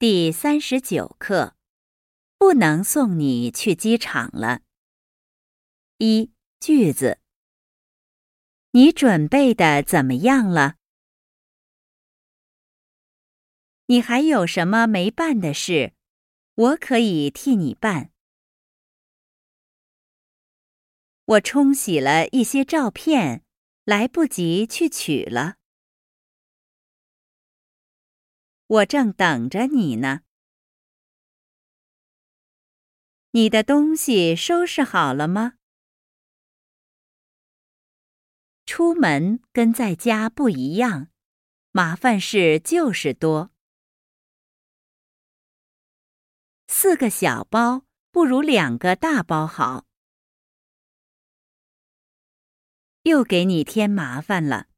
[0.00, 1.54] 第三十九课，
[2.38, 4.62] 不能送你去机场了。
[5.98, 7.20] 一句子，
[8.70, 10.76] 你准备的怎么样了？
[13.88, 15.92] 你还有什么没办的事？
[16.54, 18.10] 我可以替你办。
[21.26, 23.44] 我冲洗了一些照片，
[23.84, 25.59] 来不及去取了。
[28.70, 30.20] 我正等着你呢。
[33.32, 35.54] 你的东西收拾好了吗？
[38.66, 41.08] 出门跟在家不一样，
[41.72, 43.50] 麻烦事就是多。
[46.68, 49.88] 四个小包不如两个大包好。
[53.02, 54.68] 又给你添麻烦了。